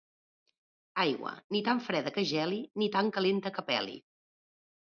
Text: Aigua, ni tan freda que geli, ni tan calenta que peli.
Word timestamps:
Aigua, 1.03 1.33
ni 1.57 1.61
tan 1.69 1.83
freda 1.89 2.13
que 2.17 2.25
geli, 2.31 2.59
ni 2.83 2.91
tan 2.97 3.15
calenta 3.19 3.55
que 3.59 3.67
peli. 3.73 4.01